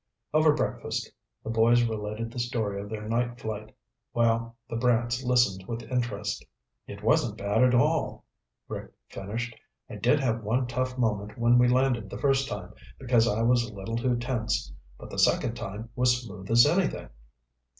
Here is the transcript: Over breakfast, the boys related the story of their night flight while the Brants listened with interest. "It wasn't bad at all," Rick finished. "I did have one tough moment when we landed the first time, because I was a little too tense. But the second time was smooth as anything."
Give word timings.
Over 0.33 0.55
breakfast, 0.55 1.11
the 1.43 1.51
boys 1.51 1.83
related 1.83 2.31
the 2.31 2.39
story 2.39 2.81
of 2.81 2.89
their 2.89 3.07
night 3.07 3.39
flight 3.39 3.71
while 4.13 4.57
the 4.67 4.75
Brants 4.75 5.23
listened 5.23 5.67
with 5.67 5.83
interest. 5.91 6.43
"It 6.87 7.03
wasn't 7.03 7.37
bad 7.37 7.63
at 7.63 7.75
all," 7.75 8.25
Rick 8.67 8.93
finished. 9.09 9.55
"I 9.91 9.97
did 9.97 10.19
have 10.19 10.41
one 10.41 10.65
tough 10.65 10.97
moment 10.97 11.37
when 11.37 11.59
we 11.59 11.67
landed 11.67 12.09
the 12.09 12.17
first 12.17 12.49
time, 12.49 12.73
because 12.97 13.27
I 13.27 13.43
was 13.43 13.63
a 13.63 13.75
little 13.75 13.95
too 13.95 14.17
tense. 14.17 14.73
But 14.97 15.11
the 15.11 15.19
second 15.19 15.53
time 15.53 15.91
was 15.95 16.23
smooth 16.23 16.49
as 16.49 16.65
anything." 16.65 17.09